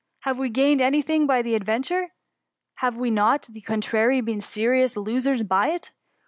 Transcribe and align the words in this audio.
Have 0.21 0.39
we 0.39 0.49
gained 0.49 0.81
any 0.81 1.03
thing 1.03 1.27
by 1.27 1.43
the 1.43 1.53
adrentuie 1.53 2.07
P 2.07 2.11
Have 2.77 2.97
we 2.97 3.11
not, 3.11 3.47
on 3.47 3.53
the 3.53 3.61
contrary, 3.61 4.19
been 4.19 4.39
saious 4.39 4.97
losers 4.97 5.43
by 5.43 5.67
it 5.67 5.91